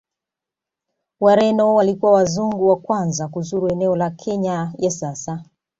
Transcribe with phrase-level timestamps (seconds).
[1.19, 5.43] Wareno walikuwa Wazungu wa kwanza kuzuru eneo la Kenya ya sasa